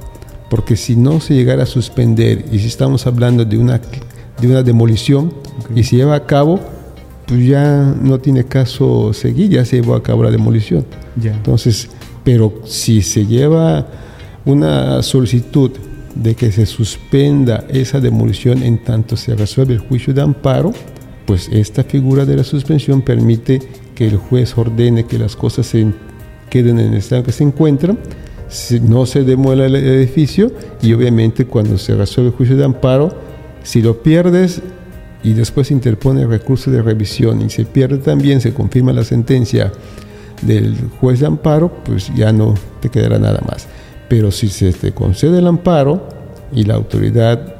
porque 0.50 0.76
si 0.76 0.96
no 0.96 1.20
se 1.20 1.34
llegara 1.34 1.64
a 1.64 1.66
suspender 1.66 2.44
y 2.52 2.58
si 2.58 2.66
estamos 2.66 3.06
hablando 3.06 3.44
de 3.44 3.58
una, 3.58 3.80
de 4.40 4.48
una 4.48 4.62
demolición 4.62 5.32
y 5.74 5.84
se 5.84 5.96
lleva 5.96 6.14
a 6.14 6.26
cabo, 6.26 6.60
pues 7.32 7.46
ya 7.46 7.94
no 7.98 8.20
tiene 8.20 8.44
caso 8.44 9.14
seguir, 9.14 9.52
ya 9.52 9.64
se 9.64 9.76
llevó 9.76 9.94
a 9.94 10.02
cabo 10.02 10.22
la 10.22 10.30
demolición. 10.30 10.84
Entonces, 11.24 11.88
pero 12.24 12.60
si 12.66 13.00
se 13.00 13.24
lleva 13.24 13.86
una 14.44 15.02
solicitud 15.02 15.70
de 16.14 16.34
que 16.34 16.52
se 16.52 16.66
suspenda 16.66 17.64
esa 17.70 18.00
demolición 18.00 18.62
en 18.62 18.84
tanto 18.84 19.16
se 19.16 19.34
resuelve 19.34 19.72
el 19.72 19.78
juicio 19.78 20.12
de 20.12 20.20
amparo, 20.20 20.74
pues 21.24 21.48
esta 21.50 21.84
figura 21.84 22.26
de 22.26 22.36
la 22.36 22.44
suspensión 22.44 23.00
permite 23.00 23.60
que 23.94 24.08
el 24.08 24.18
juez 24.18 24.58
ordene 24.58 25.06
que 25.06 25.18
las 25.18 25.34
cosas 25.34 25.64
se 25.64 25.86
queden 26.50 26.78
en 26.80 26.92
el 26.92 26.98
estado 26.98 27.22
que 27.22 27.32
se 27.32 27.44
encuentran, 27.44 27.98
no 28.82 29.06
se 29.06 29.24
demuela 29.24 29.64
el 29.64 29.76
edificio 29.76 30.52
y 30.82 30.92
obviamente 30.92 31.46
cuando 31.46 31.78
se 31.78 31.94
resuelve 31.94 32.28
el 32.28 32.36
juicio 32.36 32.58
de 32.58 32.64
amparo, 32.66 33.08
si 33.62 33.80
lo 33.80 34.02
pierdes 34.02 34.60
y 35.22 35.34
después 35.34 35.70
interpone 35.70 36.26
recurso 36.26 36.70
de 36.70 36.82
revisión 36.82 37.42
y 37.42 37.50
se 37.50 37.64
pierde 37.64 37.98
también, 37.98 38.40
se 38.40 38.52
confirma 38.52 38.92
la 38.92 39.04
sentencia 39.04 39.72
del 40.42 40.76
juez 41.00 41.20
de 41.20 41.26
amparo, 41.26 41.72
pues 41.84 42.12
ya 42.14 42.32
no 42.32 42.54
te 42.80 42.88
quedará 42.88 43.18
nada 43.18 43.40
más. 43.48 43.66
Pero 44.08 44.30
si 44.30 44.48
se 44.48 44.72
te 44.72 44.92
concede 44.92 45.38
el 45.38 45.46
amparo 45.46 46.08
y 46.52 46.64
la 46.64 46.74
autoridad 46.74 47.54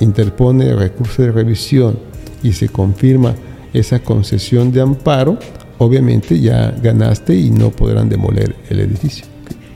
interpone 0.00 0.74
recurso 0.74 1.22
de 1.22 1.32
revisión 1.32 1.98
y 2.42 2.52
se 2.52 2.68
confirma 2.68 3.34
esa 3.72 3.98
concesión 4.00 4.70
de 4.72 4.82
amparo, 4.82 5.38
obviamente 5.78 6.38
ya 6.38 6.70
ganaste 6.70 7.34
y 7.34 7.50
no 7.50 7.70
podrán 7.70 8.08
demoler 8.08 8.54
el 8.68 8.80
edificio. 8.80 9.24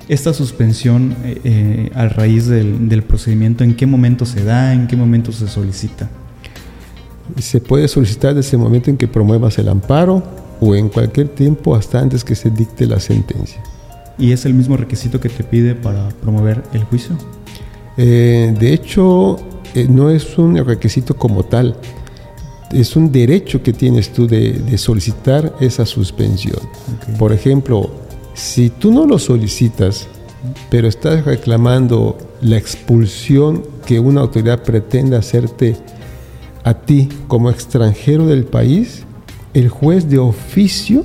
Esta 0.08 0.32
suspensión 0.32 1.14
eh, 1.24 1.40
eh, 1.44 1.90
a 1.94 2.08
raíz 2.08 2.46
del, 2.46 3.02
procedimiento, 3.04 3.62
¿en 3.62 3.76
qué 3.76 3.86
momento 3.86 4.26
se 4.26 4.42
da? 4.44 4.74
¿En 4.74 4.88
qué 4.88 4.96
momento 4.96 5.30
se 5.30 5.46
solicita? 5.46 6.10
Se 7.38 7.60
puede 7.60 7.88
solicitar 7.88 8.34
desde 8.34 8.56
el 8.56 8.62
momento 8.62 8.90
en 8.90 8.96
que 8.96 9.08
promuevas 9.08 9.58
el 9.58 9.68
amparo 9.68 10.22
o 10.60 10.74
en 10.74 10.88
cualquier 10.88 11.28
tiempo 11.28 11.74
hasta 11.74 12.00
antes 12.00 12.24
que 12.24 12.34
se 12.34 12.50
dicte 12.50 12.86
la 12.86 13.00
sentencia. 13.00 13.62
¿Y 14.18 14.32
es 14.32 14.44
el 14.44 14.54
mismo 14.54 14.76
requisito 14.76 15.20
que 15.20 15.28
te 15.28 15.44
pide 15.44 15.74
para 15.74 16.08
promover 16.08 16.62
el 16.72 16.84
juicio? 16.84 17.16
Eh, 17.96 18.54
de 18.58 18.72
hecho, 18.72 19.38
no 19.88 20.10
es 20.10 20.36
un 20.38 20.56
requisito 20.64 21.16
como 21.16 21.44
tal 21.44 21.76
es 22.72 22.94
un 22.96 23.10
derecho 23.10 23.62
que 23.62 23.72
tienes 23.72 24.12
tú 24.12 24.26
de, 24.26 24.76
solicitar 24.78 25.54
esa 25.60 25.84
suspensión. 25.84 26.60
Por 27.18 27.32
ejemplo, 27.32 27.90
si 28.34 28.70
tú 28.70 28.92
no 28.92 29.06
lo 29.06 29.18
solicitas, 29.18 30.06
pero 30.70 30.88
estás 30.88 31.24
reclamando 31.24 32.16
la 32.40 32.56
expulsión 32.56 33.62
que 33.84 33.98
una 33.98 34.22
autoridad 34.22 34.62
pretende 34.62 35.16
hacerte 35.16 35.76
a 36.64 36.74
ti 36.74 37.08
como 37.28 37.50
extranjero 37.50 38.26
del 38.26 38.44
país, 38.44 39.04
el 39.54 39.68
juez 39.68 40.08
de 40.08 40.18
oficio 40.18 41.04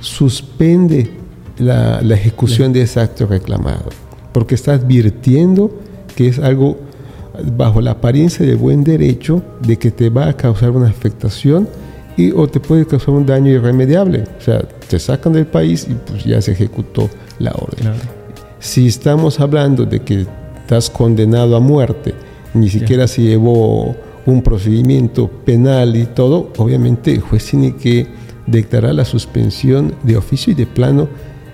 suspende 0.00 1.10
la, 1.58 2.00
la 2.02 2.14
ejecución 2.14 2.72
de 2.72 2.82
ese 2.82 3.00
acto 3.00 3.26
reclamado, 3.26 3.90
porque 4.32 4.54
está 4.54 4.74
advirtiendo 4.74 5.70
que 6.14 6.28
es 6.28 6.38
algo 6.38 6.78
bajo 7.56 7.80
la 7.80 7.92
apariencia 7.92 8.44
de 8.44 8.54
buen 8.54 8.84
derecho 8.84 9.42
de 9.62 9.76
que 9.76 9.90
te 9.90 10.10
va 10.10 10.28
a 10.28 10.32
causar 10.32 10.70
una 10.70 10.88
afectación 10.88 11.68
y 12.16 12.32
o 12.32 12.48
te 12.48 12.58
puede 12.58 12.84
causar 12.84 13.10
un 13.14 13.24
daño 13.24 13.50
irremediable. 13.50 14.24
O 14.38 14.40
sea, 14.40 14.60
te 14.60 14.98
sacan 14.98 15.32
del 15.32 15.46
país 15.46 15.86
y 15.88 15.94
pues 15.94 16.24
ya 16.24 16.42
se 16.42 16.52
ejecutó 16.52 17.08
la 17.38 17.52
orden. 17.52 17.92
Si 18.58 18.88
estamos 18.88 19.38
hablando 19.38 19.84
de 19.84 20.00
que 20.00 20.26
estás 20.60 20.90
condenado 20.90 21.56
a 21.56 21.60
muerte, 21.60 22.14
ni 22.54 22.68
siquiera 22.68 23.06
se 23.06 23.22
llevó 23.22 23.96
un 24.28 24.42
procedimiento 24.42 25.28
penal 25.28 25.96
y 25.96 26.04
todo, 26.04 26.52
obviamente 26.58 27.12
el 27.12 27.20
juez 27.22 27.46
tiene 27.46 27.76
que 27.76 28.06
declarar 28.46 28.94
la 28.94 29.06
suspensión 29.06 29.94
de 30.02 30.18
oficio 30.18 30.52
y 30.52 30.54
de 30.54 30.66
plano 30.66 31.08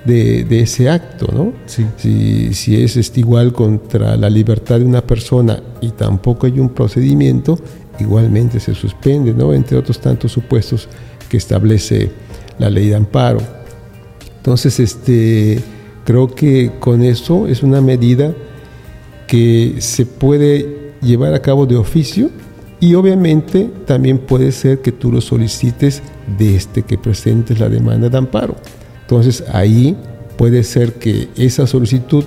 de, 0.04 0.44
ese 0.60 0.90
acto, 0.90 1.28
¿no? 1.32 1.52
Si, 1.66 2.52
si 2.52 2.82
es 2.82 2.96
este, 2.96 3.20
igual 3.20 3.52
contra 3.52 4.16
la 4.16 4.28
libertad 4.28 4.80
de 4.80 4.84
una 4.84 5.06
persona 5.06 5.62
y 5.80 5.90
tampoco 5.90 6.46
hay 6.46 6.58
un 6.58 6.68
procedimiento, 6.68 7.56
igualmente 8.00 8.58
se 8.58 8.74
suspende, 8.74 9.32
¿no? 9.32 9.54
Entre 9.54 9.78
otros 9.78 10.00
tantos 10.00 10.32
supuestos 10.32 10.88
que 11.28 11.36
establece 11.36 12.10
la 12.58 12.70
ley 12.70 12.88
de 12.88 12.96
amparo. 12.96 13.38
Entonces, 14.38 14.80
este, 14.80 15.60
creo 16.04 16.34
que 16.34 16.72
con 16.80 17.02
eso 17.02 17.46
es 17.46 17.62
una 17.62 17.80
medida 17.80 18.34
que 19.28 19.76
se 19.78 20.06
puede 20.06 20.92
llevar 21.00 21.34
a 21.34 21.40
cabo 21.40 21.66
de 21.66 21.76
oficio 21.76 22.30
y 22.80 22.94
obviamente 22.94 23.70
también 23.86 24.18
puede 24.18 24.52
ser 24.52 24.80
que 24.80 24.92
tú 24.92 25.10
lo 25.12 25.20
solicites 25.20 26.02
desde 26.38 26.82
que 26.82 26.98
presentes 26.98 27.58
la 27.58 27.68
demanda 27.68 28.08
de 28.08 28.18
amparo. 28.18 28.56
Entonces 29.02 29.44
ahí 29.52 29.96
puede 30.36 30.62
ser 30.64 30.94
que 30.94 31.28
esa 31.36 31.66
solicitud 31.66 32.24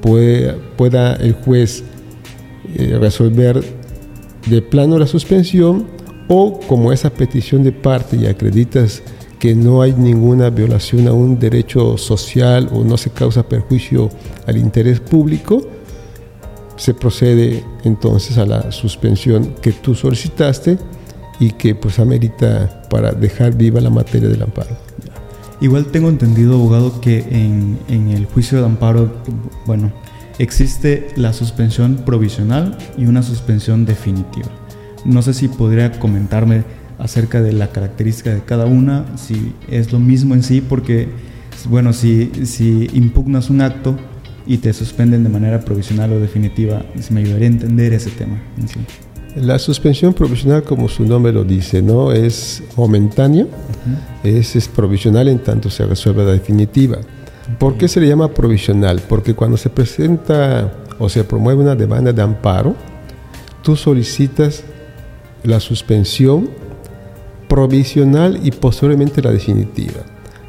pueda, 0.00 1.14
el 1.16 1.32
juez 1.32 1.84
eh, 2.74 2.98
resolver 3.00 3.62
de 4.46 4.62
plano 4.62 4.98
la 4.98 5.06
suspensión 5.06 5.86
o 6.28 6.60
como 6.60 6.92
esa 6.92 7.10
petición 7.10 7.62
de 7.62 7.72
parte 7.72 8.16
y 8.16 8.26
acreditas 8.26 9.02
que 9.38 9.54
no 9.54 9.82
hay 9.82 9.92
ninguna 9.92 10.50
violación 10.50 11.06
a 11.08 11.12
un 11.12 11.38
derecho 11.38 11.96
social 11.96 12.68
o 12.72 12.84
no 12.84 12.96
se 12.96 13.10
causa 13.10 13.48
perjuicio 13.48 14.10
al 14.46 14.56
interés 14.56 15.00
público, 15.00 15.62
se 16.78 16.94
procede 16.94 17.64
entonces 17.84 18.38
a 18.38 18.46
la 18.46 18.72
suspensión 18.72 19.54
que 19.60 19.72
tú 19.72 19.94
solicitaste 19.94 20.78
y 21.40 21.50
que 21.50 21.74
pues 21.74 21.98
amerita 21.98 22.84
para 22.88 23.12
dejar 23.12 23.56
viva 23.56 23.80
la 23.80 23.90
materia 23.90 24.28
del 24.28 24.42
amparo. 24.42 24.70
Igual 25.60 25.86
tengo 25.86 26.08
entendido, 26.08 26.54
abogado, 26.54 27.00
que 27.00 27.18
en, 27.18 27.78
en, 27.88 28.10
el 28.10 28.26
juicio 28.26 28.58
de 28.58 28.64
amparo, 28.64 29.12
bueno, 29.66 29.92
existe 30.38 31.08
la 31.16 31.32
suspensión 31.32 31.96
provisional 32.06 32.78
y 32.96 33.06
una 33.06 33.24
suspensión 33.24 33.84
definitiva. 33.84 34.48
No 35.04 35.20
sé 35.20 35.34
si 35.34 35.48
podría 35.48 35.98
comentarme 35.98 36.62
acerca 36.98 37.42
de 37.42 37.52
la 37.52 37.68
característica 37.68 38.30
de 38.30 38.42
cada 38.42 38.66
una, 38.66 39.04
si 39.16 39.52
es 39.68 39.92
lo 39.92 39.98
mismo 39.98 40.34
en 40.34 40.44
sí, 40.44 40.60
porque, 40.60 41.08
bueno, 41.68 41.92
si, 41.92 42.30
si 42.46 42.88
impugnas 42.92 43.50
un 43.50 43.60
acto 43.60 43.96
y 44.48 44.56
te 44.58 44.72
suspenden 44.72 45.22
de 45.22 45.28
manera 45.28 45.60
provisional 45.60 46.10
o 46.14 46.20
definitiva, 46.20 46.82
me 47.10 47.20
ayudaría 47.20 47.48
a 47.48 47.50
entender 47.52 47.92
ese 47.92 48.10
tema. 48.10 48.42
En 48.58 48.66
sí. 48.66 48.80
La 49.36 49.58
suspensión 49.58 50.14
provisional, 50.14 50.64
como 50.64 50.88
su 50.88 51.04
nombre 51.04 51.32
lo 51.32 51.44
dice, 51.44 51.82
¿no? 51.82 52.12
es 52.12 52.62
momentánea, 52.74 53.46
es, 54.24 54.68
provisional 54.68 55.28
en 55.28 55.38
tanto 55.40 55.68
se 55.68 55.84
resuelve 55.84 56.24
la 56.24 56.32
definitiva. 56.32 56.98
¿Por 57.58 57.76
qué 57.76 57.88
se 57.88 58.00
le 58.00 58.08
llama 58.08 58.32
provisional? 58.32 59.02
Porque 59.06 59.34
cuando 59.34 59.58
se 59.58 59.68
presenta 59.68 60.72
o 60.98 61.10
se 61.10 61.24
promueve 61.24 61.62
una 61.62 61.76
demanda 61.76 62.12
de 62.12 62.22
amparo, 62.22 62.74
tú 63.62 63.76
solicitas 63.76 64.64
la 65.44 65.60
suspensión 65.60 66.48
provisional 67.48 68.40
y 68.42 68.50
posteriormente 68.50 69.22
la 69.22 69.30
definitiva. 69.30 70.00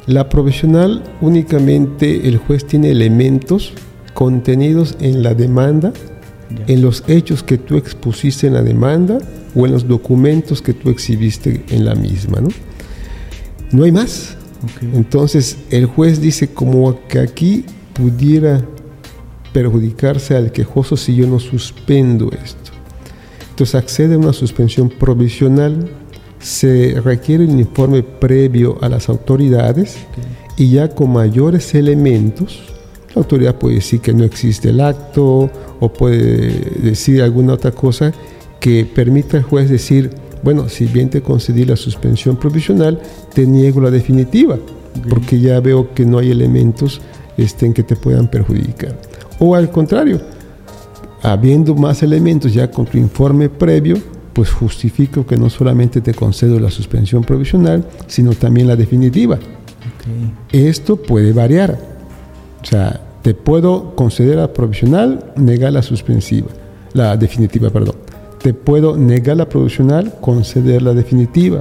La 0.06 0.28
provisional 0.28 1.04
únicamente 1.20 2.26
el 2.26 2.38
juez 2.38 2.66
tiene 2.66 2.90
elementos 2.90 3.74
contenidos 4.20 4.96
en 5.00 5.22
la 5.22 5.32
demanda, 5.32 5.94
en 6.66 6.82
los 6.82 7.04
hechos 7.08 7.42
que 7.42 7.56
tú 7.56 7.78
expusiste 7.78 8.48
en 8.48 8.52
la 8.52 8.60
demanda 8.60 9.18
o 9.54 9.64
en 9.64 9.72
los 9.72 9.88
documentos 9.88 10.60
que 10.60 10.74
tú 10.74 10.90
exhibiste 10.90 11.64
en 11.70 11.86
la 11.86 11.94
misma. 11.94 12.38
No, 12.42 12.48
no 13.72 13.84
hay 13.84 13.92
más. 13.92 14.36
Entonces 14.92 15.56
el 15.70 15.86
juez 15.86 16.20
dice 16.20 16.48
como 16.48 17.00
que 17.08 17.18
aquí 17.18 17.64
pudiera 17.94 18.62
perjudicarse 19.54 20.36
al 20.36 20.52
quejoso 20.52 20.98
si 20.98 21.16
yo 21.16 21.26
no 21.26 21.38
suspendo 21.38 22.30
esto. 22.44 22.72
Entonces 23.48 23.74
accede 23.74 24.16
a 24.16 24.18
una 24.18 24.34
suspensión 24.34 24.90
provisional, 24.90 25.88
se 26.40 27.00
requiere 27.02 27.46
un 27.46 27.58
informe 27.58 28.02
previo 28.02 28.76
a 28.82 28.90
las 28.90 29.08
autoridades 29.08 29.96
y 30.58 30.72
ya 30.72 30.88
con 30.88 31.10
mayores 31.10 31.74
elementos, 31.74 32.70
la 33.14 33.22
autoridad 33.22 33.56
puede 33.56 33.76
decir 33.76 34.00
que 34.00 34.12
no 34.12 34.24
existe 34.24 34.70
el 34.70 34.80
acto 34.80 35.50
o 35.80 35.92
puede 35.92 36.50
decir 36.80 37.22
alguna 37.22 37.54
otra 37.54 37.72
cosa 37.72 38.12
que 38.60 38.84
permita 38.84 39.38
al 39.38 39.42
juez 39.42 39.68
decir, 39.68 40.10
bueno, 40.42 40.68
si 40.68 40.86
bien 40.86 41.10
te 41.10 41.22
concedí 41.22 41.64
la 41.64 41.76
suspensión 41.76 42.36
provisional, 42.36 43.00
te 43.34 43.46
niego 43.46 43.80
la 43.80 43.90
definitiva, 43.90 44.58
porque 45.08 45.40
ya 45.40 45.58
veo 45.60 45.92
que 45.94 46.04
no 46.04 46.18
hay 46.18 46.30
elementos 46.30 47.00
este, 47.36 47.66
en 47.66 47.72
que 47.72 47.82
te 47.82 47.96
puedan 47.96 48.28
perjudicar. 48.28 48.96
O 49.38 49.54
al 49.54 49.70
contrario, 49.70 50.20
habiendo 51.22 51.74
más 51.74 52.02
elementos 52.02 52.52
ya 52.52 52.70
con 52.70 52.86
tu 52.86 52.98
informe 52.98 53.48
previo, 53.48 53.96
pues 54.32 54.50
justifico 54.50 55.26
que 55.26 55.36
no 55.36 55.50
solamente 55.50 56.00
te 56.00 56.14
concedo 56.14 56.60
la 56.60 56.70
suspensión 56.70 57.24
provisional, 57.24 57.84
sino 58.06 58.32
también 58.32 58.68
la 58.68 58.76
definitiva. 58.76 59.38
Esto 60.52 60.96
puede 60.96 61.32
variar. 61.32 61.89
O 62.62 62.66
sea, 62.66 63.00
te 63.22 63.34
puedo 63.34 63.94
conceder 63.94 64.36
la 64.36 64.52
provisional, 64.52 65.32
negar 65.36 65.72
la 65.72 65.82
suspensiva, 65.82 66.48
la 66.92 67.16
definitiva, 67.16 67.70
perdón. 67.70 67.96
Te 68.42 68.54
puedo 68.54 68.96
negar 68.96 69.36
la 69.36 69.48
provisional, 69.48 70.14
conceder 70.20 70.82
la 70.82 70.94
definitiva. 70.94 71.60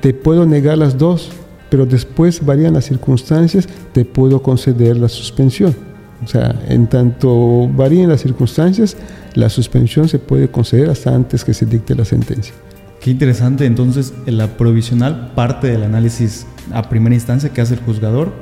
Te 0.00 0.12
puedo 0.12 0.44
negar 0.44 0.76
las 0.76 0.98
dos, 0.98 1.30
pero 1.70 1.86
después 1.86 2.44
varían 2.44 2.74
las 2.74 2.84
circunstancias, 2.84 3.66
te 3.92 4.04
puedo 4.04 4.42
conceder 4.42 4.98
la 4.98 5.08
suspensión. 5.08 5.74
O 6.22 6.28
sea, 6.28 6.54
en 6.68 6.86
tanto 6.86 7.68
varíen 7.68 8.10
las 8.10 8.20
circunstancias, 8.20 8.96
la 9.34 9.48
suspensión 9.48 10.08
se 10.08 10.18
puede 10.18 10.48
conceder 10.48 10.90
hasta 10.90 11.14
antes 11.14 11.44
que 11.44 11.54
se 11.54 11.64
dicte 11.66 11.94
la 11.94 12.04
sentencia. 12.04 12.54
Qué 13.00 13.10
interesante, 13.10 13.64
entonces 13.64 14.12
la 14.26 14.56
provisional 14.56 15.32
parte 15.34 15.68
del 15.68 15.82
análisis 15.82 16.46
a 16.72 16.88
primera 16.88 17.14
instancia 17.14 17.48
que 17.48 17.60
hace 17.60 17.74
el 17.74 17.80
juzgador 17.80 18.32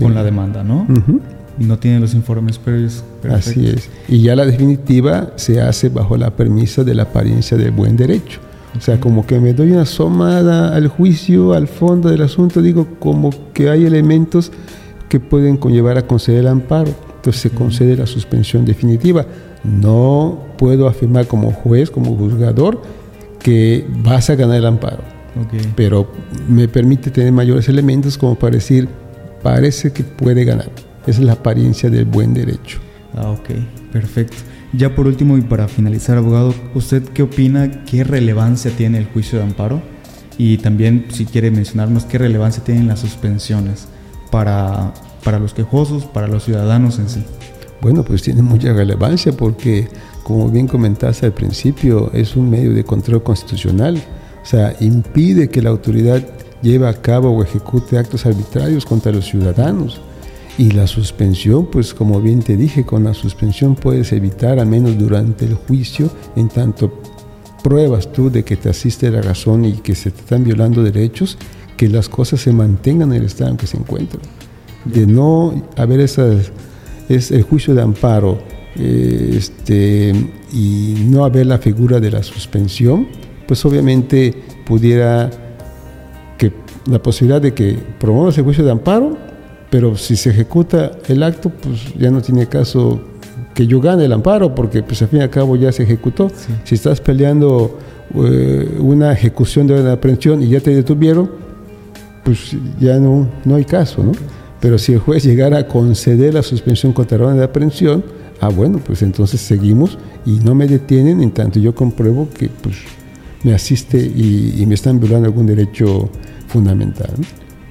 con 0.00 0.14
la 0.14 0.22
demanda, 0.22 0.62
¿no? 0.64 0.86
No 1.58 1.78
tiene 1.78 2.00
los 2.00 2.14
informes 2.14 2.58
previos. 2.58 3.04
Así 3.30 3.66
es. 3.66 3.90
Y 4.08 4.22
ya 4.22 4.34
la 4.34 4.46
definitiva 4.46 5.32
se 5.36 5.60
hace 5.60 5.88
bajo 5.88 6.16
la 6.16 6.30
premisa 6.30 6.84
de 6.84 6.94
la 6.94 7.02
apariencia 7.04 7.56
del 7.56 7.70
buen 7.70 7.96
derecho. 7.96 8.40
O 8.76 8.80
sea, 8.80 9.00
como 9.00 9.26
que 9.26 9.40
me 9.40 9.52
doy 9.52 9.72
una 9.72 9.82
asomada 9.82 10.74
al 10.74 10.88
juicio, 10.88 11.52
al 11.52 11.66
fondo 11.66 12.08
del 12.08 12.22
asunto, 12.22 12.62
digo 12.62 12.86
como 12.98 13.30
que 13.52 13.68
hay 13.68 13.84
elementos 13.84 14.52
que 15.08 15.18
pueden 15.18 15.56
conllevar 15.56 15.98
a 15.98 16.06
conceder 16.06 16.40
el 16.40 16.48
amparo 16.48 16.94
entonces 17.20 17.42
se 17.42 17.50
concede 17.50 17.96
la 17.96 18.06
suspensión 18.06 18.64
definitiva. 18.64 19.26
No 19.62 20.38
puedo 20.56 20.88
afirmar 20.88 21.26
como 21.26 21.52
juez, 21.52 21.90
como 21.90 22.16
juzgador, 22.16 22.80
que 23.42 23.86
vas 24.02 24.30
a 24.30 24.36
ganar 24.36 24.56
el 24.56 24.64
amparo. 24.64 25.02
Pero 25.76 26.10
me 26.48 26.66
permite 26.66 27.10
tener 27.10 27.30
mayores 27.30 27.68
elementos 27.68 28.16
como 28.16 28.36
para 28.36 28.54
decir, 28.54 28.88
parece 29.42 29.92
que 29.92 30.04
puede 30.04 30.44
ganar. 30.44 30.70
Esa 31.06 31.20
es 31.20 31.26
la 31.26 31.32
apariencia 31.32 31.90
del 31.90 32.04
buen 32.04 32.34
derecho. 32.34 32.78
Ah, 33.16 33.30
ok, 33.30 33.50
perfecto. 33.92 34.36
Ya 34.72 34.94
por 34.94 35.06
último 35.06 35.36
y 35.36 35.40
para 35.40 35.66
finalizar, 35.66 36.16
abogado, 36.16 36.54
¿usted 36.74 37.02
qué 37.02 37.22
opina? 37.22 37.84
¿Qué 37.84 38.04
relevancia 38.04 38.70
tiene 38.70 38.98
el 38.98 39.06
juicio 39.06 39.38
de 39.38 39.44
amparo? 39.44 39.82
Y 40.38 40.58
también, 40.58 41.06
si 41.10 41.26
quiere 41.26 41.50
mencionarnos, 41.50 42.04
¿qué 42.04 42.18
relevancia 42.18 42.62
tienen 42.62 42.86
las 42.86 43.00
suspensiones 43.00 43.88
para 44.30 44.94
para 45.24 45.38
los 45.38 45.54
quejosos, 45.54 46.04
para 46.04 46.26
los 46.26 46.44
ciudadanos 46.44 46.98
en 46.98 47.08
sí? 47.08 47.22
Bueno, 47.80 48.04
pues 48.04 48.22
tiene 48.22 48.42
mucha 48.42 48.72
relevancia 48.72 49.32
porque, 49.32 49.88
como 50.22 50.50
bien 50.50 50.66
comentaste 50.66 51.26
al 51.26 51.32
principio, 51.32 52.10
es 52.12 52.36
un 52.36 52.50
medio 52.50 52.74
de 52.74 52.84
control 52.84 53.22
constitucional. 53.22 54.02
O 54.42 54.46
sea, 54.46 54.74
impide 54.80 55.48
que 55.48 55.62
la 55.62 55.70
autoridad 55.70 56.22
lleve 56.62 56.88
a 56.88 56.94
cabo 57.00 57.30
o 57.30 57.42
ejecute 57.42 57.98
actos 57.98 58.26
arbitrarios 58.26 58.84
contra 58.84 59.12
los 59.12 59.26
ciudadanos. 59.26 60.00
Y 60.58 60.72
la 60.72 60.86
suspensión, 60.86 61.66
pues 61.66 61.94
como 61.94 62.20
bien 62.20 62.40
te 62.40 62.56
dije, 62.56 62.84
con 62.84 63.04
la 63.04 63.14
suspensión 63.14 63.76
puedes 63.76 64.12
evitar, 64.12 64.58
al 64.58 64.66
menos 64.66 64.98
durante 64.98 65.46
el 65.46 65.54
juicio, 65.54 66.10
en 66.36 66.48
tanto 66.48 67.00
pruebas 67.62 68.12
tú 68.12 68.30
de 68.30 68.42
que 68.42 68.56
te 68.56 68.68
asiste 68.68 69.10
la 69.10 69.22
razón 69.22 69.64
y 69.64 69.74
que 69.74 69.94
se 69.94 70.10
te 70.10 70.20
están 70.20 70.44
violando 70.44 70.82
derechos, 70.82 71.38
que 71.76 71.88
las 71.88 72.08
cosas 72.08 72.40
se 72.40 72.52
mantengan 72.52 73.12
en 73.12 73.20
el 73.20 73.26
estado 73.26 73.50
en 73.50 73.56
que 73.56 73.66
se 73.66 73.78
encuentran 73.78 74.20
de 74.84 75.06
no 75.06 75.62
haber 75.76 76.00
esas, 76.00 76.50
es 77.08 77.30
el 77.30 77.42
juicio 77.42 77.74
de 77.74 77.82
amparo 77.82 78.38
eh, 78.76 79.34
este, 79.36 80.12
y 80.52 81.06
no 81.06 81.24
haber 81.24 81.46
la 81.46 81.58
figura 81.58 82.00
de 82.00 82.10
la 82.10 82.22
suspensión, 82.22 83.08
pues 83.46 83.64
obviamente 83.64 84.34
pudiera 84.64 85.30
la 86.86 87.02
posibilidad 87.02 87.40
de 87.40 87.54
que 87.54 87.78
promuevas 87.98 88.36
el 88.38 88.44
juicio 88.44 88.64
de 88.64 88.70
amparo, 88.70 89.16
pero 89.70 89.96
si 89.96 90.16
se 90.16 90.30
ejecuta 90.30 90.92
el 91.08 91.22
acto, 91.22 91.50
pues 91.50 91.94
ya 91.98 92.10
no 92.10 92.20
tiene 92.20 92.46
caso 92.46 93.00
que 93.54 93.66
yo 93.66 93.80
gane 93.80 94.04
el 94.04 94.12
amparo, 94.12 94.54
porque 94.54 94.82
pues 94.82 95.02
al 95.02 95.08
fin 95.08 95.20
y 95.20 95.22
al 95.22 95.30
cabo 95.30 95.56
ya 95.56 95.72
se 95.72 95.82
ejecutó. 95.82 96.30
Si 96.64 96.74
estás 96.74 97.00
peleando 97.00 97.78
eh, 98.14 98.76
una 98.80 99.12
ejecución 99.12 99.66
de 99.66 99.80
una 99.80 99.92
aprehensión 99.92 100.42
y 100.42 100.48
ya 100.48 100.60
te 100.60 100.74
detuvieron, 100.74 101.30
pues 102.24 102.56
ya 102.80 102.98
no, 102.98 103.28
no 103.44 103.54
hay 103.56 103.64
caso, 103.64 104.02
¿no? 104.02 104.12
Pero 104.60 104.78
si 104.78 104.92
el 104.92 104.98
juez 104.98 105.24
llegara 105.24 105.58
a 105.58 105.66
conceder 105.66 106.34
la 106.34 106.42
suspensión 106.42 106.92
contra 106.92 107.18
la 107.18 107.24
orden 107.24 107.38
de 107.38 107.44
aprehensión, 107.44 108.04
ah, 108.40 108.48
bueno, 108.48 108.78
pues 108.84 109.02
entonces 109.02 109.40
seguimos 109.40 109.98
y 110.26 110.32
no 110.40 110.54
me 110.54 110.66
detienen 110.66 111.22
en 111.22 111.30
tanto 111.30 111.58
yo 111.58 111.74
compruebo 111.74 112.28
que 112.28 112.48
pues, 112.48 112.76
me 113.42 113.54
asiste 113.54 113.98
y, 113.98 114.64
me 114.66 114.74
están 114.74 115.00
violando 115.00 115.26
algún 115.26 115.46
derecho 115.46 116.10
fundamental. 116.50 117.14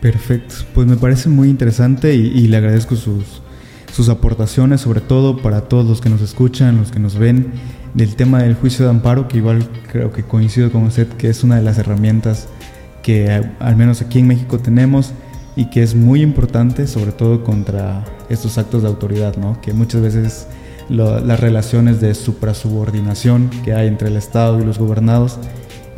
Perfecto, 0.02 0.56
pues 0.74 0.88
me 0.88 0.96
parece 0.96 1.30
muy 1.30 1.50
interesante 1.50 2.15
y, 2.15 2.48
le 2.48 2.58
agradezco 2.58 2.96
sus, 2.96 3.42
sus 3.94 4.08
aportaciones, 4.08 4.82
sobre 4.82 5.02
todo 5.02 5.38
para 5.38 5.62
todos 5.62 5.86
los 5.86 6.00
que 6.00 6.10
nos 6.10 6.22
escuchan, 6.22 6.78
los 6.78 6.92
que 6.92 7.00
nos 7.00 7.18
ven, 7.18 7.52
del 7.94 8.15
tema 8.15 8.44
del 8.44 8.56
juicio 8.56 8.86
de 8.86 8.92
amparo, 8.92 9.28
que 9.28 9.38
igual 9.38 9.68
creo 9.92 10.12
que 10.13 10.24
coincido 10.24 10.72
con 10.72 10.84
usted 10.84 11.08
que 11.08 11.30
es 11.30 11.44
una 11.44 11.58
de 11.58 11.63
las 11.63 11.78
herramientas 11.78 12.48
que 13.04 13.44
al 13.60 13.76
menos 13.76 14.02
aquí 14.02 14.20
en 14.20 14.28
México 14.28 14.60
tenemos 14.60 15.12
y 15.56 15.65
que 15.70 15.84
es 15.84 15.96
muy 15.96 16.22
importante, 16.22 16.88
sobre 16.88 17.12
todo 17.12 17.44
contra 17.44 18.06
estos 18.30 18.58
actos 18.58 18.84
de 18.84 18.88
autoridad, 18.88 19.36
¿no? 19.36 19.60
que 19.62 19.74
muchas 19.74 20.02
veces 20.02 20.48
las 20.89 21.39
relaciones 21.39 22.02
de 22.02 22.15
suprasubordinación 22.15 23.50
que 23.63 23.74
hay 23.74 23.88
entre 23.88 24.08
el 24.08 24.15
Estado 24.15 24.60
y 24.60 24.65
los 24.65 24.80
gobernados 24.80 25.38